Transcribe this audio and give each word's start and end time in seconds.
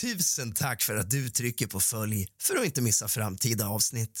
Tusen 0.00 0.52
tack 0.52 0.82
för 0.82 0.96
att 0.96 1.10
du 1.10 1.30
trycker 1.30 1.66
på 1.66 1.80
följ 1.80 2.26
för 2.42 2.56
att 2.56 2.64
inte 2.64 2.80
missa 2.82 3.08
framtida 3.08 3.68
avsnitt. 3.68 4.20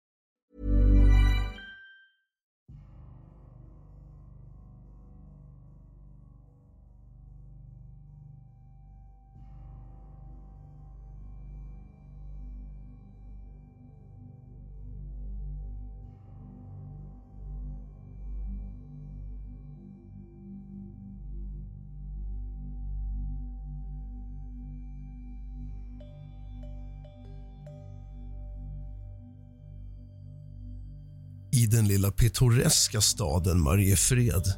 den 31.71 31.87
lilla 31.87 32.11
pittoreska 32.11 33.01
staden 33.01 33.61
Mariefred 33.61 34.53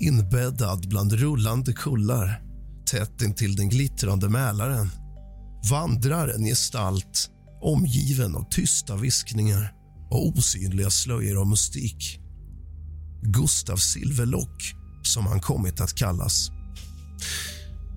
inbäddad 0.00 0.88
bland 0.88 1.12
rullande 1.12 1.72
kullar 1.72 2.42
tätt 2.90 3.22
intill 3.22 3.56
den 3.56 3.68
glittrande 3.68 4.28
Mälaren 4.28 4.90
vandrar 5.70 6.28
en 6.28 6.44
gestalt 6.44 7.30
omgiven 7.62 8.36
av 8.36 8.46
tysta 8.50 8.96
viskningar 8.96 9.72
och 10.10 10.28
osynliga 10.28 10.90
slöjor 10.90 11.40
av 11.40 11.46
mystik. 11.46 12.20
Gustav 13.22 13.76
Silverlock, 13.76 14.74
som 15.02 15.26
han 15.26 15.40
kommit 15.40 15.80
att 15.80 15.94
kallas. 15.94 16.50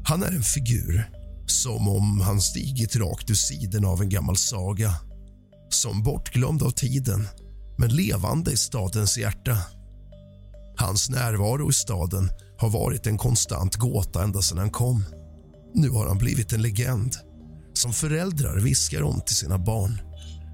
Han 0.03 0.23
är 0.23 0.31
en 0.31 0.43
figur 0.43 1.09
som 1.45 1.87
om 1.87 2.21
han 2.21 2.41
stigit 2.41 2.95
rakt 2.95 3.29
ur 3.29 3.35
sidan 3.35 3.85
av 3.85 4.01
en 4.01 4.09
gammal 4.09 4.37
saga. 4.37 4.95
Som 5.69 6.03
bortglömd 6.03 6.63
av 6.63 6.71
tiden, 6.71 7.27
men 7.81 7.95
levande 7.95 8.51
i 8.51 8.57
stadens 8.57 9.17
hjärta. 9.17 9.57
Hans 10.77 11.09
närvaro 11.09 11.69
i 11.69 11.73
staden 11.73 12.29
har 12.57 12.69
varit 12.69 13.07
en 13.07 13.17
konstant 13.17 13.75
gåta 13.75 14.23
ända 14.23 14.41
sedan 14.41 14.57
han 14.57 14.69
kom. 14.69 15.03
Nu 15.73 15.89
har 15.89 16.07
han 16.07 16.17
blivit 16.17 16.53
en 16.53 16.61
legend 16.61 17.15
som 17.73 17.93
föräldrar 17.93 18.59
viskar 18.59 19.03
om 19.03 19.21
till 19.25 19.35
sina 19.35 19.57
barn 19.57 20.01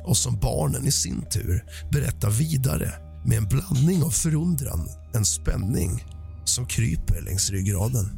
och 0.05 0.17
som 0.17 0.39
barnen 0.39 0.87
i 0.87 0.91
sin 0.91 1.25
tur 1.29 1.63
berättar 1.91 2.29
vidare 2.29 2.93
med 3.25 3.37
en 3.37 3.47
blandning 3.47 4.03
av 4.03 4.09
förundran, 4.09 4.89
en 5.13 5.25
spänning 5.25 6.05
som 6.45 6.65
kryper 6.65 7.21
längs 7.21 7.49
ryggraden. 7.49 8.09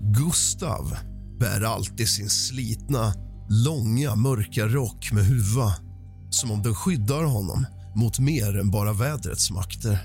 Gustav 0.00 0.96
bär 1.40 1.60
alltid 1.60 2.08
sin 2.08 2.30
slitna, 2.30 3.14
långa, 3.48 4.14
mörka 4.14 4.66
rock 4.66 5.12
med 5.12 5.24
huva 5.24 5.74
som 6.30 6.50
om 6.50 6.62
den 6.62 6.74
skyddar 6.74 7.24
honom 7.24 7.66
mot 7.94 8.18
mer 8.18 8.58
än 8.58 8.70
bara 8.70 8.92
vädrets 8.92 9.50
makter. 9.50 9.98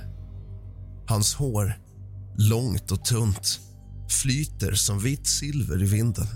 Hans 1.07 1.33
hår, 1.35 1.77
långt 2.37 2.91
och 2.91 3.05
tunt, 3.05 3.59
flyter 4.09 4.73
som 4.73 4.99
vitt 4.99 5.27
silver 5.27 5.83
i 5.83 5.85
vinden. 5.85 6.27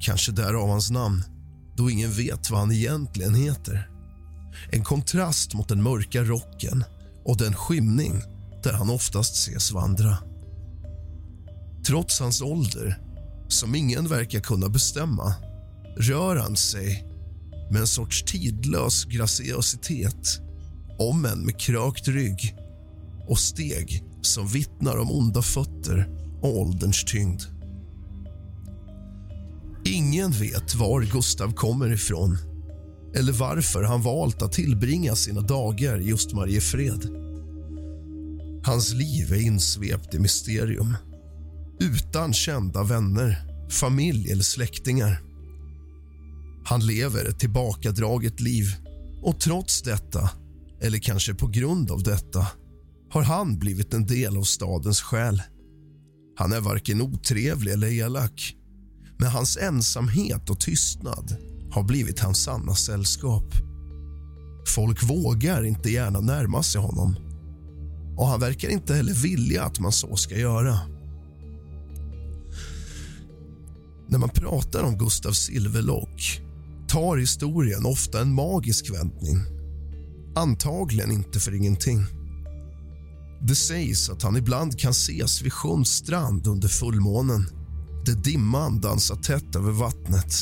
Kanske 0.00 0.32
därav 0.32 0.68
hans 0.68 0.90
namn, 0.90 1.24
då 1.76 1.90
ingen 1.90 2.12
vet 2.12 2.50
vad 2.50 2.60
han 2.60 2.72
egentligen 2.72 3.34
heter. 3.34 3.88
En 4.72 4.84
kontrast 4.84 5.54
mot 5.54 5.68
den 5.68 5.82
mörka 5.82 6.24
rocken 6.24 6.84
och 7.24 7.36
den 7.36 7.54
skymning 7.54 8.22
där 8.62 8.72
han 8.72 8.90
oftast 8.90 9.34
ses 9.34 9.72
vandra. 9.72 10.18
Trots 11.86 12.20
hans 12.20 12.42
ålder, 12.42 12.98
som 13.48 13.74
ingen 13.74 14.08
verkar 14.08 14.40
kunna 14.40 14.68
bestämma 14.68 15.34
rör 15.96 16.36
han 16.36 16.56
sig 16.56 17.04
med 17.70 17.80
en 17.80 17.86
sorts 17.86 18.24
tidlös 18.24 19.04
graciositet 19.04 20.40
om 20.98 21.24
än 21.24 21.44
med 21.44 21.60
krökt 21.60 22.08
rygg 22.08 22.56
och 23.28 23.38
steg 23.38 24.04
som 24.22 24.46
vittnar 24.46 24.98
om 24.98 25.10
onda 25.10 25.42
fötter 25.42 26.08
och 26.42 26.58
ålderns 26.58 27.04
tyngd. 27.04 27.42
Ingen 29.84 30.30
vet 30.30 30.74
var 30.74 31.02
Gustav 31.02 31.52
kommer 31.52 31.92
ifrån 31.92 32.38
eller 33.14 33.32
varför 33.32 33.82
han 33.82 34.02
valt 34.02 34.42
att 34.42 34.52
tillbringa 34.52 35.14
sina 35.16 35.40
dagar 35.40 36.00
i 36.00 36.08
just 36.08 36.32
Mariefred. 36.32 37.08
Hans 38.64 38.92
liv 38.92 39.32
är 39.32 39.40
insvept 39.40 40.14
i 40.14 40.18
mysterium 40.18 40.96
utan 41.80 42.32
kända 42.32 42.82
vänner, 42.82 43.42
familj 43.70 44.32
eller 44.32 44.42
släktingar. 44.42 45.22
Han 46.64 46.86
lever 46.86 47.28
ett 47.28 47.38
tillbakadraget 47.38 48.40
liv 48.40 48.64
och 49.22 49.40
trots 49.40 49.82
detta, 49.82 50.30
eller 50.82 50.98
kanske 50.98 51.34
på 51.34 51.46
grund 51.46 51.90
av 51.90 52.02
detta 52.02 52.46
har 53.10 53.22
han 53.22 53.58
blivit 53.58 53.94
en 53.94 54.06
del 54.06 54.36
av 54.36 54.42
stadens 54.42 55.00
själ. 55.00 55.42
Han 56.36 56.52
är 56.52 56.60
varken 56.60 57.02
otrevlig 57.02 57.72
eller 57.72 57.92
elak 57.92 58.56
men 59.18 59.30
hans 59.30 59.56
ensamhet 59.56 60.50
och 60.50 60.60
tystnad 60.60 61.36
har 61.70 61.82
blivit 61.82 62.20
hans 62.20 62.42
sanna 62.42 62.74
sällskap. 62.74 63.54
Folk 64.66 65.02
vågar 65.02 65.64
inte 65.64 65.90
gärna 65.90 66.20
närma 66.20 66.62
sig 66.62 66.80
honom 66.80 67.16
och 68.16 68.26
han 68.26 68.40
verkar 68.40 68.68
inte 68.68 68.94
heller 68.94 69.14
vilja 69.14 69.64
att 69.64 69.80
man 69.80 69.92
så 69.92 70.16
ska 70.16 70.38
göra. 70.38 70.78
När 74.08 74.18
man 74.18 74.28
pratar 74.28 74.82
om 74.82 74.98
Gustav 74.98 75.32
Silverlock 75.32 76.40
tar 76.88 77.16
historien 77.16 77.86
ofta 77.86 78.20
en 78.20 78.34
magisk 78.34 78.90
vändning. 78.90 79.61
Antagligen 80.34 81.10
inte 81.10 81.40
för 81.40 81.54
ingenting. 81.54 82.06
Det 83.40 83.54
sägs 83.54 84.10
att 84.10 84.22
han 84.22 84.36
ibland 84.36 84.78
kan 84.78 84.90
ses 84.90 85.42
vid 85.42 85.52
sjöns 85.52 85.88
strand 85.88 86.46
under 86.46 86.68
fullmånen 86.68 87.46
där 88.06 88.12
dimman 88.12 88.80
dansar 88.80 89.16
tätt 89.16 89.56
över 89.56 89.72
vattnet. 89.72 90.34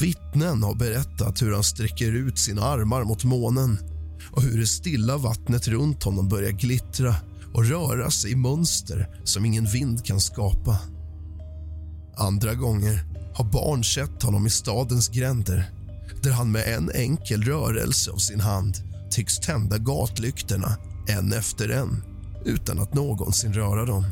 Vittnen 0.00 0.62
har 0.62 0.74
berättat 0.74 1.42
hur 1.42 1.54
han 1.54 1.64
sträcker 1.64 2.12
ut 2.12 2.38
sina 2.38 2.62
armar 2.62 3.04
mot 3.04 3.24
månen 3.24 3.78
och 4.30 4.42
hur 4.42 4.60
det 4.60 4.66
stilla 4.66 5.16
vattnet 5.16 5.68
runt 5.68 6.02
honom 6.02 6.28
börjar 6.28 6.50
glittra 6.50 7.14
och 7.52 7.64
röra 7.64 8.10
sig 8.10 8.32
i 8.32 8.36
mönster 8.36 9.20
som 9.24 9.44
ingen 9.44 9.66
vind 9.66 10.04
kan 10.04 10.20
skapa. 10.20 10.78
Andra 12.16 12.54
gånger 12.54 13.04
har 13.34 13.44
barn 13.44 13.84
sett 13.84 14.22
honom 14.22 14.46
i 14.46 14.50
stadens 14.50 15.08
gränder 15.08 15.77
där 16.22 16.30
han 16.30 16.52
med 16.52 16.74
en 16.74 16.90
enkel 16.94 17.42
rörelse 17.42 18.10
av 18.10 18.16
sin 18.16 18.40
hand 18.40 18.76
tycks 19.10 19.38
tända 19.38 19.78
gatlyktorna 19.78 20.76
en 21.08 21.32
efter 21.32 21.68
en 21.68 22.02
utan 22.44 22.78
att 22.78 22.94
någonsin 22.94 23.52
röra 23.52 23.84
dem. 23.84 24.04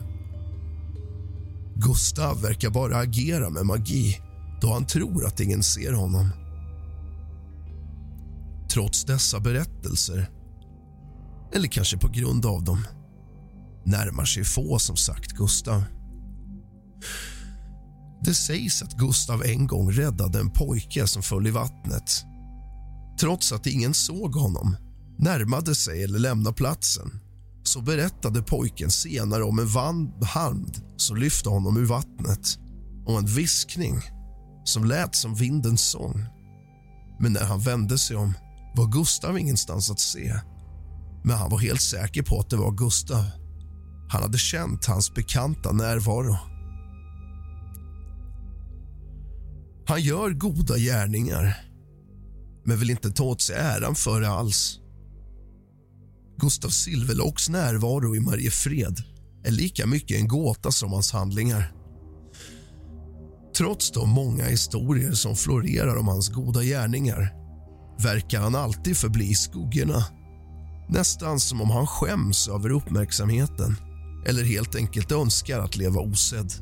Gustav 1.75 2.43
verkar 2.43 2.71
bara 2.71 2.97
agera 2.97 3.51
med 3.51 3.67
magi 3.67 4.21
då 4.61 4.73
han 4.73 4.87
tror 4.87 5.27
att 5.27 5.41
ingen 5.41 5.63
ser 5.63 5.93
honom. 5.93 6.29
Trots 8.71 9.05
dessa 9.05 9.41
berättelser, 9.41 10.31
eller 11.53 11.69
kanske 11.69 11.99
på 11.99 12.09
grund 12.09 12.47
av 12.47 12.65
dem 12.65 12.87
närmar 13.85 14.25
sig 14.25 14.45
få 14.45 14.79
som 14.79 14.97
sagt 14.97 15.33
Gustav. 15.33 15.83
Det 18.25 18.35
sägs 18.35 18.83
att 18.83 18.97
Gustav 18.97 19.43
en 19.45 19.67
gång 19.67 19.93
räddade 19.93 20.41
en 20.41 20.51
pojke 20.51 21.07
som 21.07 21.23
föll 21.23 21.47
i 21.47 21.51
vattnet. 21.51 22.25
Trots 23.21 23.53
att 23.53 23.67
ingen 23.67 23.95
såg 23.95 24.35
honom, 24.35 24.77
närmade 25.19 25.75
sig 25.75 26.05
eller 26.05 26.19
lämnade 26.19 26.57
platsen 26.57 27.21
så 27.63 27.81
berättade 27.81 28.43
pojken 28.43 28.91
senare 28.91 29.45
om 29.45 29.59
en 29.59 29.69
varm 29.69 30.23
hand 30.23 30.83
som 30.97 31.17
lyfte 31.17 31.49
honom 31.49 31.77
ur 31.77 31.85
vattnet 31.85 32.59
och 33.07 33.19
en 33.19 33.27
viskning 33.27 34.01
som 34.65 34.85
lät 34.85 35.17
som 35.17 35.35
vindens 35.35 35.91
sång. 35.91 36.25
Men 37.21 37.33
när 37.33 37.45
han 37.45 37.61
vände 37.61 37.99
sig 37.99 38.17
om 38.17 38.35
var 38.77 38.87
Gustav 38.87 39.39
ingenstans 39.39 39.91
att 39.91 40.01
se. 40.01 40.41
Men 41.25 41.37
han 41.37 41.51
var 41.51 41.59
helt 41.59 41.83
säker 41.83 42.23
på 42.23 42.41
att 42.41 42.51
det 42.51 42.57
var 42.57 42.73
Gustav. 42.73 43.25
Han 44.09 44.23
hade 44.23 44.39
känt 44.39 44.87
hans 44.87 45.15
bekanta 45.15 45.73
närvaro. 45.73 46.37
Han 49.89 50.03
gör 50.03 50.31
goda 50.31 50.79
gärningar 50.79 51.57
men 52.65 52.79
vill 52.79 52.91
inte 52.91 53.11
ta 53.11 53.25
åt 53.25 53.41
sig 53.41 53.57
äran 53.57 53.95
för 53.95 54.21
det 54.21 54.29
alls. 54.29 54.81
Gustav 56.39 56.69
Silverlocks 56.69 57.49
närvaro 57.49 58.17
i 58.17 58.21
Mariefred 58.21 59.03
är 59.45 59.51
lika 59.51 59.87
mycket 59.87 60.21
en 60.21 60.29
gåta 60.29 60.71
som 60.71 60.93
hans 60.93 61.13
handlingar. 61.13 61.73
Trots 63.57 63.91
de 63.91 64.11
många 64.11 64.45
historier 64.45 65.13
som 65.13 65.37
florerar 65.37 65.97
om 65.97 66.09
hans 66.09 66.29
goda 66.29 66.63
gärningar 66.63 67.33
verkar 68.03 68.41
han 68.41 68.55
alltid 68.55 68.97
förbli 68.97 69.31
i 69.31 69.35
skuggorna. 69.35 70.05
Nästan 70.89 71.41
som 71.41 71.61
om 71.61 71.71
han 71.71 71.87
skäms 71.87 72.49
över 72.49 72.71
uppmärksamheten 72.71 73.77
eller 74.27 74.45
helt 74.45 74.75
enkelt 74.75 75.13
önskar 75.13 75.61
att 75.61 75.77
leva 75.77 76.01
osedd. 76.01 76.53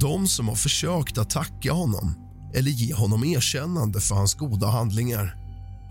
De 0.00 0.28
som 0.28 0.48
har 0.48 0.54
försökt 0.54 1.18
att 1.18 1.30
tacka 1.30 1.72
honom 1.72 2.14
eller 2.54 2.70
ge 2.70 2.94
honom 2.94 3.24
erkännande 3.24 4.00
för 4.00 4.14
hans 4.14 4.34
goda 4.34 4.66
handlingar 4.66 5.34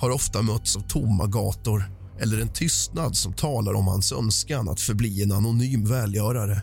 har 0.01 0.09
ofta 0.09 0.41
mötts 0.41 0.75
av 0.75 0.81
tomma 0.81 1.27
gator 1.27 1.91
eller 2.19 2.41
en 2.41 2.53
tystnad 2.53 3.15
som 3.15 3.33
talar 3.33 3.73
om 3.73 3.87
hans 3.87 4.11
önskan 4.11 4.69
att 4.69 4.81
förbli 4.81 5.23
en 5.23 5.31
anonym 5.31 5.85
välgörare. 5.85 6.61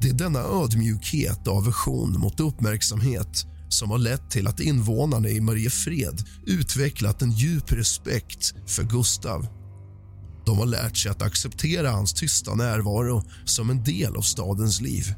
Det 0.00 0.08
är 0.08 0.14
denna 0.14 0.38
ödmjukhet 0.38 1.48
och 1.48 1.56
aversion 1.56 2.20
mot 2.20 2.40
uppmärksamhet 2.40 3.46
som 3.68 3.90
har 3.90 3.98
lett 3.98 4.30
till 4.30 4.46
att 4.46 4.60
invånarna 4.60 5.28
i 5.28 5.40
Mariefred 5.40 6.22
utvecklat 6.46 7.22
en 7.22 7.32
djup 7.32 7.72
respekt 7.72 8.54
för 8.66 8.82
Gustav. 8.82 9.46
De 10.46 10.58
har 10.58 10.66
lärt 10.66 10.96
sig 10.96 11.10
att 11.10 11.22
acceptera 11.22 11.90
hans 11.90 12.14
tysta 12.14 12.54
närvaro 12.54 13.22
som 13.44 13.70
en 13.70 13.84
del 13.84 14.16
av 14.16 14.22
stadens 14.22 14.80
liv. 14.80 15.14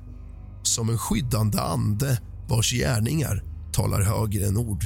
Som 0.62 0.89
en 0.91 0.99
skyddande 0.99 1.59
ande 1.61 2.21
vars 2.49 2.73
gärningar 2.73 3.45
talar 3.73 4.03
högre 4.03 4.47
än 4.47 4.57
ord. 4.57 4.85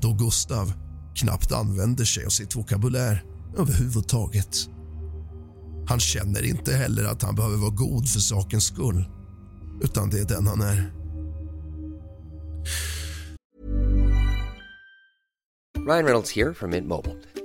Då 0.00 0.12
Gustav 0.12 0.72
knappt 1.14 1.52
använder 1.52 2.04
sig 2.04 2.24
av 2.24 2.30
sitt 2.30 2.56
vokabulär 2.56 3.24
överhuvudtaget. 3.56 4.56
Han 5.88 6.00
känner 6.00 6.44
inte 6.44 6.72
heller 6.74 7.04
att 7.04 7.22
han 7.22 7.34
behöver 7.34 7.56
vara 7.56 7.70
god 7.70 8.08
för 8.08 8.20
sakens 8.20 8.64
skull, 8.64 9.04
utan 9.82 10.10
det 10.10 10.20
är 10.20 10.24
den 10.24 10.46
han 10.46 10.60
är. 10.60 10.92
Ryan 15.86 16.04
Reynolds 16.04 16.36
här 16.36 16.52
från 16.52 16.70
Mint 16.70 16.88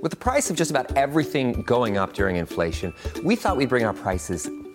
Med 0.02 0.18
priset 0.18 0.56
på 0.56 0.62
nästan 0.62 0.86
allt 0.96 1.30
som 1.32 1.52
går 1.62 2.02
upp 2.02 2.18
under 2.18 2.28
inflationen 2.28 2.92
trodde 3.14 3.28
vi 3.28 3.34
att 3.34 3.58
vi 3.58 3.66
skulle 3.66 3.66
bring 3.66 3.86
våra 3.86 3.92
priser 3.92 4.57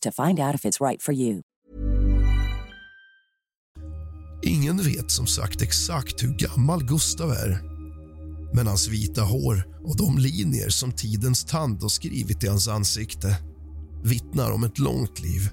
to 0.00 0.10
find 0.10 0.40
out 0.40 0.54
if 0.54 0.64
it's 0.64 0.80
right 0.88 1.02
for 1.02 1.14
you. 1.14 1.42
Ingen 4.42 4.76
vet 4.76 5.10
som 5.10 5.26
sagt 5.26 5.62
exakt 5.62 6.22
hur 6.22 6.34
gammal 6.38 6.84
Gustav 6.84 7.30
är. 7.30 7.62
Men 8.54 8.66
hans 8.66 8.88
vita 8.88 9.22
hår 9.22 9.66
och 9.84 9.96
de 9.96 10.18
linjer 10.18 10.68
som 10.68 10.92
tidens 10.92 11.44
tand 11.44 11.82
har 11.82 11.88
skrivit 11.88 12.44
i 12.44 12.48
hans 12.48 12.68
ansikte 12.68 13.36
vittnar 14.04 14.50
om 14.50 14.64
ett 14.64 14.78
långt 14.78 15.20
liv 15.20 15.50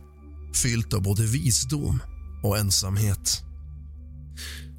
fyllt 0.56 0.94
av 0.94 1.02
både 1.02 1.24
visdom 1.24 2.02
och 2.44 2.58
ensamhet. 2.58 3.42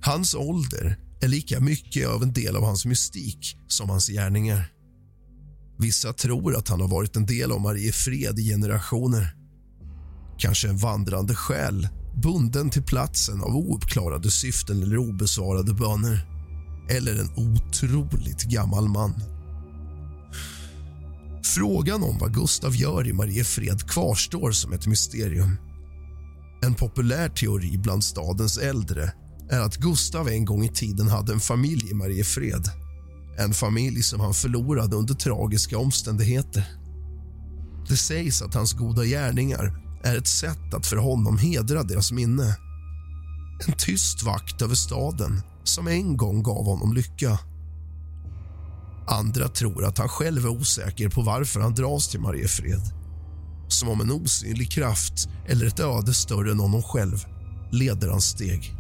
Hans 0.03 0.35
ålder 0.35 0.97
är 1.23 1.29
lika 1.29 1.61
mycket 1.61 2.09
av 2.09 2.23
en 2.23 2.33
del 2.33 2.57
av 2.57 2.65
hans 2.65 2.87
mystik 2.87 3.57
som 3.69 3.91
hans 3.91 4.09
gärningar. 4.09 4.76
Vissa 5.79 6.13
tror 6.13 6.57
att 6.57 6.69
han 6.69 6.81
har 6.81 6.89
varit 6.89 7.17
en 7.17 7.27
del 7.27 7.53
av 7.53 7.61
Mariefred 7.61 8.39
i 8.39 8.49
generationer. 8.49 9.37
Kanske 10.39 10.69
en 10.69 10.77
vandrande 10.77 11.35
själ 11.35 11.89
bunden 12.23 12.71
till 12.71 12.83
platsen 12.83 13.43
av 13.43 13.57
ouppklarade 13.57 14.31
syften 14.31 14.83
eller 14.83 14.99
obesvarade 14.99 15.75
böner. 15.75 16.27
Eller 16.89 17.21
en 17.21 17.31
otroligt 17.37 18.43
gammal 18.43 18.89
man. 18.89 19.15
Frågan 21.45 22.03
om 22.03 22.19
vad 22.19 22.35
Gustav 22.35 22.77
gör 22.77 23.09
i 23.09 23.13
Mariefred 23.13 23.91
kvarstår 23.91 24.53
som 24.53 24.73
ett 24.73 24.87
mysterium. 24.87 25.57
En 26.63 26.75
populär 26.75 27.29
teori 27.29 27.79
bland 27.79 28.05
stadens 28.05 28.59
äldre 28.59 29.13
är 29.51 29.61
att 29.61 29.77
Gustav 29.77 30.29
en 30.29 30.45
gång 30.45 30.65
i 30.65 30.69
tiden 30.69 31.09
hade 31.09 31.33
en 31.33 31.41
familj 31.41 31.91
i 31.91 31.95
Mariefred. 31.95 32.71
En 33.39 33.55
familj 33.55 34.03
som 34.03 34.21
han 34.21 34.35
förlorade 34.35 34.97
under 34.97 35.15
tragiska 35.15 35.79
omständigheter. 35.79 36.65
Det 37.89 37.97
sägs 37.97 38.43
att 38.43 38.55
hans 38.55 38.73
goda 38.73 39.05
gärningar 39.05 39.83
är 40.05 40.17
ett 40.17 40.27
sätt 40.27 40.75
att 40.75 40.87
för 40.87 40.97
honom 40.97 41.39
hedra 41.39 41.83
deras 41.83 42.13
minne. 42.13 42.57
En 43.67 43.73
tyst 43.73 44.23
vakt 44.23 44.63
över 44.63 44.75
staden 44.75 45.43
som 45.65 45.89
en 45.89 46.17
gång 46.17 46.43
gav 46.43 46.65
honom 46.65 46.93
lycka. 46.93 47.39
Andra 49.09 49.49
tror 49.49 49.85
att 49.85 49.99
han 49.99 50.09
själv 50.09 50.45
är 50.45 50.49
osäker 50.49 51.09
på 51.09 51.23
varför 51.23 51.61
han 51.61 51.75
dras 51.75 52.09
till 52.09 52.21
Mariefred. 52.21 52.83
Som 53.69 53.89
om 53.89 54.01
en 54.01 54.11
osynlig 54.11 54.71
kraft 54.71 55.29
eller 55.49 55.67
ett 55.67 55.81
öde 55.81 56.15
större 56.15 56.51
än 56.51 56.61
honom 56.61 56.83
själv 56.83 57.25
leder 57.73 58.09
hans 58.09 58.25
steg. 58.25 58.76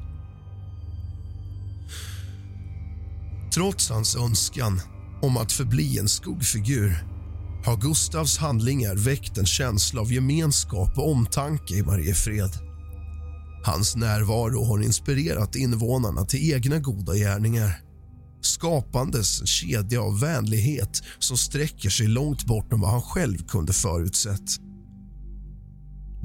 Trots 3.56 3.90
hans 3.90 4.16
önskan 4.16 4.80
om 5.22 5.36
att 5.36 5.52
förbli 5.52 5.98
en 5.98 6.08
skuggfigur 6.08 7.04
har 7.64 7.76
Gustavs 7.76 8.38
handlingar 8.38 8.96
väckt 8.96 9.38
en 9.38 9.46
känsla 9.46 10.00
av 10.00 10.12
gemenskap 10.12 10.98
och 10.98 11.10
omtanke 11.10 11.74
i 11.74 11.82
Mariefred. 11.82 12.50
Hans 13.64 13.96
närvaro 13.96 14.64
har 14.64 14.82
inspirerat 14.82 15.56
invånarna 15.56 16.24
till 16.24 16.52
egna 16.52 16.78
goda 16.78 17.14
gärningar 17.14 17.80
skapandes 18.40 19.40
en 19.40 19.46
kedja 19.46 20.02
av 20.02 20.20
vänlighet 20.20 21.02
som 21.18 21.36
sträcker 21.36 21.90
sig 21.90 22.06
långt 22.06 22.44
bortom 22.44 22.80
vad 22.80 22.90
han 22.90 23.02
själv 23.02 23.38
kunde 23.48 23.72
förutsett. 23.72 24.60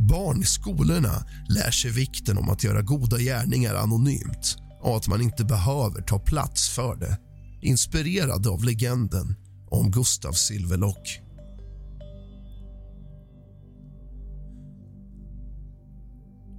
Barn 0.10 0.42
i 0.42 0.46
skolorna 0.46 1.26
lär 1.50 1.72
sig 1.72 1.92
vikten 1.92 2.38
om 2.38 2.50
att 2.50 2.64
göra 2.64 2.82
goda 2.82 3.18
gärningar 3.18 3.76
anonymt 3.76 4.58
och 4.82 4.98
att 4.98 5.08
man 5.08 5.22
inte 5.22 5.46
behöver 5.46 6.02
ta 6.02 6.20
plats 6.20 6.70
för 6.70 6.96
det 6.96 7.18
inspirerad 7.62 8.48
av 8.48 8.64
legenden 8.64 9.36
om 9.70 9.92
Gustav 9.92 10.34
Silverlock. 10.34 11.20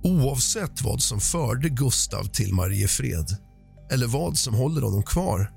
Oavsett 0.05 0.83
vad 0.83 1.03
som 1.03 1.21
förde 1.21 1.69
Gustav 1.69 2.25
till 2.25 2.55
Mariefred 2.55 3.37
eller 3.93 4.07
vad 4.07 4.39
som 4.39 4.55
håller 4.55 4.83
honom 4.83 5.03
kvar 5.03 5.51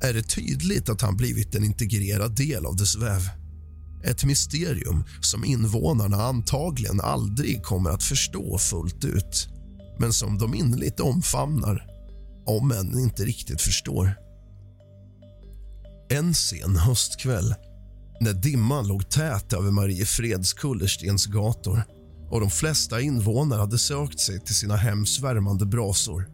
är 0.00 0.14
det 0.14 0.22
tydligt 0.22 0.88
att 0.88 1.02
han 1.02 1.16
blivit 1.16 1.54
en 1.54 1.64
integrerad 1.64 2.36
del 2.36 2.66
av 2.66 2.76
dess 2.76 2.96
väv. 2.96 3.20
Ett 4.04 4.24
mysterium 4.24 5.04
som 5.20 5.44
invånarna 5.44 6.16
antagligen 6.16 7.00
aldrig 7.00 7.62
kommer 7.62 7.90
att 7.90 8.02
förstå 8.02 8.58
fullt 8.58 9.04
ut 9.04 9.48
men 9.98 10.12
som 10.12 10.38
de 10.38 10.54
innerligt 10.54 11.00
omfamnar, 11.00 11.86
om 12.46 12.72
än 12.72 12.98
inte 12.98 13.24
riktigt 13.24 13.60
förstår. 13.60 14.14
En 16.10 16.34
sen 16.34 16.76
höstkväll, 16.76 17.54
när 18.20 18.32
dimman 18.32 18.88
låg 18.88 19.10
tät 19.10 19.52
över 19.52 19.70
Mariefreds 19.70 20.52
kullerstens 20.52 21.26
gator 21.26 21.82
och 22.30 22.40
de 22.40 22.50
flesta 22.50 23.00
invånare 23.00 23.60
hade 23.60 23.78
sökt 23.78 24.20
sig 24.20 24.40
till 24.40 24.54
sina 24.54 24.76
hems 24.76 25.20
värmande 25.20 25.66
brasor 25.66 26.28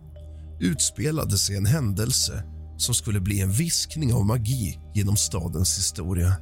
utspelade 0.61 1.39
sig 1.39 1.57
en 1.57 1.67
händelse 1.67 2.45
som 2.77 2.95
skulle 2.95 3.21
bli 3.21 3.41
en 3.41 3.53
viskning 3.53 4.15
av 4.15 4.27
magi 4.27 4.79
genom 4.95 5.17
stadens 5.17 5.79
historia. 5.79 6.37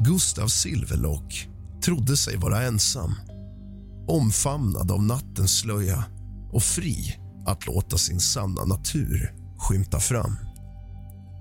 Gustav 0.00 0.48
Silverlock 0.48 1.48
trodde 1.84 2.16
sig 2.16 2.36
vara 2.36 2.62
ensam 2.62 3.14
omfamnad 4.08 4.90
av 4.90 5.02
nattens 5.02 5.58
slöja 5.58 6.04
och 6.52 6.62
fri 6.62 7.16
att 7.46 7.66
låta 7.66 7.98
sin 7.98 8.20
sanna 8.20 8.64
natur 8.64 9.34
skymta 9.58 10.00
fram. 10.00 10.36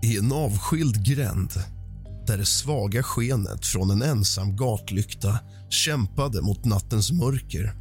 I 0.04 0.18
en 0.18 0.32
avskild 0.32 1.06
gränd 1.06 1.52
där 2.28 2.38
det 2.38 2.46
svaga 2.46 3.04
skenet 3.04 3.66
från 3.66 3.92
en 3.92 4.02
ensam 4.02 4.56
gatlykta 4.56 5.40
kämpade 5.70 6.42
mot 6.42 6.66
nattens 6.66 7.12
mörker 7.12 7.74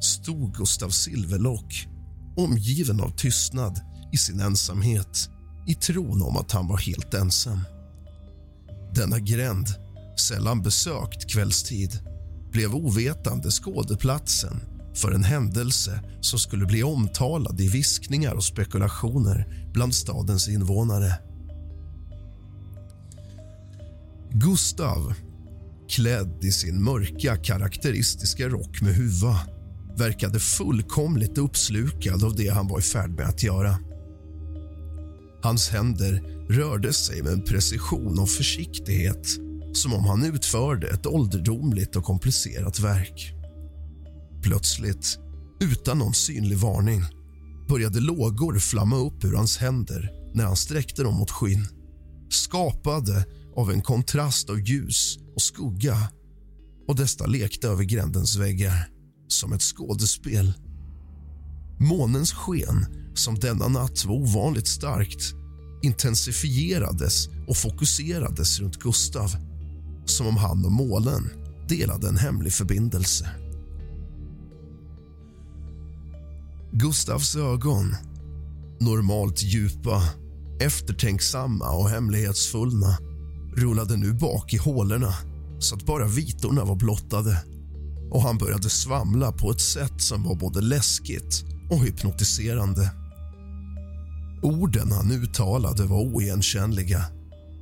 stod 0.00 0.54
Gustav 0.54 0.90
Silverlock 0.90 1.88
omgiven 2.36 3.00
av 3.00 3.10
tystnad 3.10 3.80
i 4.12 4.16
sin 4.16 4.40
ensamhet 4.40 5.30
i 5.66 5.74
tron 5.74 6.22
om 6.22 6.36
att 6.36 6.52
han 6.52 6.68
var 6.68 6.78
helt 6.78 7.14
ensam. 7.14 7.60
Denna 8.94 9.18
gränd, 9.18 9.66
sällan 10.28 10.62
besökt 10.62 11.30
kvällstid 11.30 12.00
blev 12.52 12.74
ovetande 12.74 13.50
skådeplatsen 13.50 14.60
för 14.94 15.12
en 15.12 15.24
händelse 15.24 16.00
som 16.20 16.38
skulle 16.38 16.66
bli 16.66 16.82
omtalad 16.82 17.60
i 17.60 17.68
viskningar 17.68 18.34
och 18.34 18.44
spekulationer 18.44 19.68
bland 19.72 19.94
stadens 19.94 20.48
invånare. 20.48 21.14
Gustav, 24.30 25.14
klädd 25.88 26.44
i 26.44 26.52
sin 26.52 26.84
mörka 26.84 27.36
karaktäristiska 27.36 28.48
rock 28.48 28.80
med 28.82 28.94
huva 28.94 29.40
verkade 29.98 30.40
fullkomligt 30.40 31.38
uppslukad 31.38 32.24
av 32.24 32.36
det 32.36 32.48
han 32.48 32.68
var 32.68 32.78
i 32.78 32.82
färd 32.82 33.10
med 33.10 33.26
att 33.26 33.42
göra. 33.42 33.78
Hans 35.42 35.68
händer 35.68 36.22
rörde 36.48 36.92
sig 36.92 37.22
med 37.22 37.32
en 37.32 37.42
precision 37.42 38.18
och 38.18 38.28
försiktighet 38.28 39.47
som 39.72 39.94
om 39.94 40.04
han 40.04 40.24
utförde 40.24 40.88
ett 40.88 41.06
ålderdomligt 41.06 41.96
och 41.96 42.04
komplicerat 42.04 42.80
verk. 42.80 43.32
Plötsligt, 44.42 45.18
utan 45.60 45.98
någon 45.98 46.14
synlig 46.14 46.58
varning 46.58 47.02
började 47.68 48.00
lågor 48.00 48.58
flamma 48.58 48.96
upp 48.96 49.24
ur 49.24 49.34
hans 49.34 49.58
händer 49.58 50.10
när 50.34 50.44
han 50.44 50.56
sträckte 50.56 51.02
dem 51.02 51.14
mot 51.14 51.30
skyn 51.30 51.66
skapade 52.30 53.24
av 53.56 53.70
en 53.70 53.82
kontrast 53.82 54.50
av 54.50 54.60
ljus 54.60 55.18
och 55.34 55.42
skugga 55.42 56.08
och 56.88 56.96
dessa 56.96 57.26
lekte 57.26 57.68
över 57.68 57.84
grändens 57.84 58.36
väggar 58.36 58.88
som 59.28 59.52
ett 59.52 59.62
skådespel. 59.62 60.52
Månens 61.80 62.32
sken, 62.32 62.86
som 63.14 63.38
denna 63.38 63.68
natt 63.68 64.04
var 64.04 64.14
ovanligt 64.14 64.68
starkt 64.68 65.34
intensifierades 65.82 67.28
och 67.48 67.56
fokuserades 67.56 68.60
runt 68.60 68.76
Gustav 68.76 69.30
som 70.10 70.26
om 70.26 70.36
han 70.36 70.64
och 70.64 70.72
målen 70.72 71.30
delade 71.68 72.08
en 72.08 72.16
hemlig 72.16 72.52
förbindelse. 72.52 73.28
Gustavs 76.72 77.36
ögon, 77.36 77.94
normalt 78.80 79.42
djupa, 79.42 80.02
eftertänksamma 80.60 81.70
och 81.70 81.88
hemlighetsfulla 81.88 82.98
rullade 83.56 83.96
nu 83.96 84.12
bak 84.12 84.54
i 84.54 84.56
hålorna 84.56 85.14
så 85.58 85.74
att 85.76 85.86
bara 85.86 86.06
vitorna 86.06 86.64
var 86.64 86.76
blottade 86.76 87.42
och 88.10 88.22
han 88.22 88.38
började 88.38 88.70
svamla 88.70 89.32
på 89.32 89.50
ett 89.50 89.60
sätt 89.60 90.00
som 90.02 90.24
var 90.24 90.34
både 90.34 90.60
läskigt 90.60 91.44
och 91.70 91.84
hypnotiserande. 91.84 92.90
Orden 94.42 94.92
han 94.92 95.10
uttalade 95.10 95.84
var 95.84 95.98
oigenkännliga, 95.98 97.04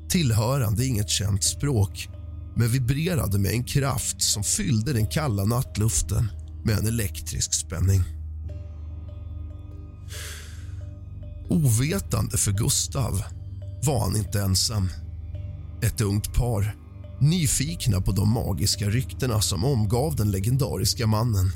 tillhörande 0.09 0.87
inget 0.87 1.09
känt 1.09 1.45
språk 1.45 2.09
men 2.57 2.69
vibrerade 2.69 3.39
med 3.39 3.53
en 3.53 3.65
kraft 3.65 4.23
som 4.23 4.45
fyllde 4.45 4.93
den 4.93 5.07
kalla 5.07 5.45
nattluften 5.45 6.31
med 6.65 6.79
en 6.79 6.87
elektrisk 6.87 7.55
spänning. 7.55 8.03
Ovetande 11.49 12.37
för 12.37 12.53
Gustav 12.53 13.23
var 13.83 14.01
han 14.01 14.17
inte 14.17 14.41
ensam. 14.41 14.89
Ett 15.83 16.01
ungt 16.01 16.35
par 16.35 16.77
nyfikna 17.21 18.01
på 18.01 18.13
de 18.13 18.33
magiska 18.33 18.91
ryktena 18.91 19.41
som 19.41 19.65
omgav 19.65 20.17
den 20.17 20.31
legendariska 20.31 21.07
mannen 21.07 21.53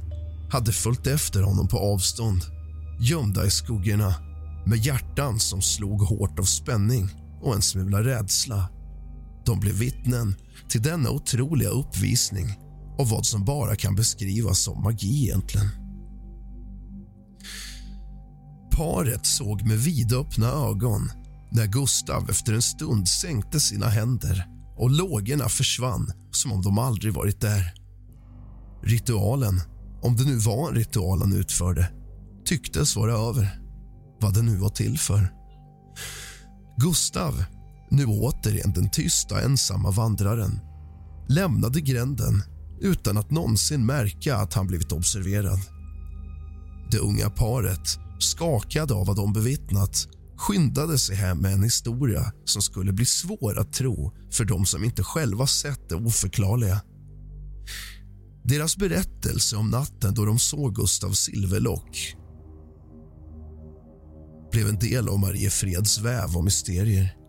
hade 0.51 0.73
följt 0.73 1.07
efter 1.07 1.43
honom 1.43 1.69
på 1.69 1.79
avstånd, 1.79 2.43
gömda 3.01 3.47
i 3.47 3.51
skuggorna 3.51 4.15
med 4.67 4.79
hjärtan 4.79 5.41
som 5.41 5.63
slog 5.63 6.03
hårt 6.03 6.39
av 6.39 6.45
spänning 6.45 7.09
och 7.43 7.55
en 7.55 7.63
smula 7.63 8.03
rädsla. 8.05 8.69
De 9.51 9.61
blev 9.61 9.75
vittnen 9.75 10.35
till 10.69 10.83
denna 10.83 11.11
otroliga 11.11 11.69
uppvisning 11.69 12.47
av 12.99 13.09
vad 13.09 13.27
som 13.27 13.45
bara 13.45 13.77
kan 13.77 13.95
beskrivas 13.95 14.61
som 14.61 14.83
magi 14.83 15.23
egentligen. 15.23 15.69
Paret 18.73 19.27
såg 19.27 19.63
med 19.63 19.79
vidöppna 19.79 20.47
ögon 20.47 21.11
när 21.53 21.67
Gustav 21.67 22.31
efter 22.31 22.53
en 22.53 22.63
stund 22.63 23.09
sänkte 23.09 23.61
sina 23.61 23.89
händer 23.89 24.47
och 24.77 24.91
lågorna 24.91 25.49
försvann 25.49 26.13
som 26.31 26.53
om 26.53 26.63
de 26.63 26.79
aldrig 26.79 27.15
varit 27.15 27.41
där. 27.41 27.75
Ritualen, 28.83 29.61
om 30.03 30.17
det 30.17 30.25
nu 30.25 30.37
var 30.37 30.69
en 30.69 30.75
ritual 30.75 31.21
han 31.21 31.33
utförde, 31.33 31.93
tycktes 32.45 32.97
vara 32.97 33.13
över. 33.13 33.61
Vad 34.21 34.35
det 34.35 34.43
nu 34.43 34.57
var 34.57 34.71
till 34.71 34.99
för. 34.99 35.33
Gustav, 36.77 37.45
nu 37.91 38.07
återigen 38.07 38.73
den 38.73 38.91
tysta 38.91 39.43
ensamma 39.43 39.91
vandraren 39.91 40.61
lämnade 41.29 41.81
gränden 41.81 42.43
utan 42.81 43.19
att 43.19 43.31
någonsin 43.31 43.87
märka 43.87 44.37
att 44.37 44.55
han 44.55 44.67
blivit 44.67 44.93
observerad. 44.93 45.61
Det 46.91 46.99
unga 46.99 47.31
paret, 47.31 47.99
skakade 48.19 48.95
av 48.95 49.07
vad 49.07 49.17
de 49.17 49.33
bevittnat 49.33 50.09
skyndade 50.37 50.99
sig 50.99 51.17
hem 51.17 51.39
med 51.39 51.53
en 51.53 51.63
historia 51.63 52.33
som 52.45 52.63
skulle 52.63 52.93
bli 52.93 53.07
svår 53.07 53.59
att 53.59 53.73
tro 53.73 54.13
för 54.31 54.45
de 54.45 54.67
som 54.67 54.85
inte 54.85 55.03
själva 55.03 55.47
sett 55.47 55.89
det 55.89 55.95
oförklarliga. 55.95 56.81
Deras 58.45 58.77
berättelse 58.77 59.57
om 59.57 59.71
natten 59.71 60.15
då 60.15 60.25
de 60.25 60.39
såg 60.39 60.75
Gustav 60.75 61.13
Silverlock 61.13 62.17
blev 64.53 64.69
en 64.69 64.79
del 64.79 65.09
av 65.09 65.19
Mariefreds 65.19 65.99
väv 65.99 66.37
och 66.37 66.45
mysterier. 66.45 67.20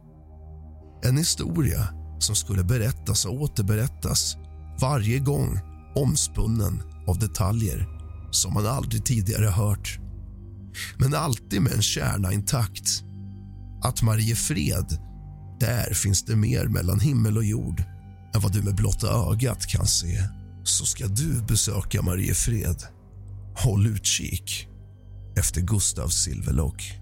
En 1.03 1.17
historia 1.17 1.87
som 2.19 2.35
skulle 2.35 2.63
berättas 2.63 3.25
och 3.25 3.41
återberättas 3.41 4.35
varje 4.81 5.19
gång 5.19 5.59
omspunnen 5.95 6.83
av 7.07 7.19
detaljer 7.19 7.87
som 8.31 8.53
man 8.53 8.67
aldrig 8.67 9.05
tidigare 9.05 9.45
hört. 9.45 9.99
Men 10.97 11.13
alltid 11.13 11.61
med 11.61 11.73
en 11.73 11.81
kärna 11.81 12.33
intakt. 12.33 13.03
Att 13.83 14.01
Mariefred, 14.01 14.97
där 15.59 15.93
finns 15.93 16.25
det 16.25 16.35
mer 16.35 16.67
mellan 16.67 16.99
himmel 16.99 17.37
och 17.37 17.45
jord 17.45 17.83
än 18.35 18.41
vad 18.41 18.53
du 18.53 18.61
med 18.61 18.75
blotta 18.75 19.31
ögat 19.31 19.67
kan 19.67 19.87
se. 19.87 20.23
Så 20.63 20.85
ska 20.85 21.07
du 21.07 21.41
besöka 21.41 22.01
Mariefred, 22.01 22.83
håll 23.55 23.87
utkik 23.87 24.67
efter 25.37 25.61
Gustav 25.61 26.07
Silverlock. 26.07 27.00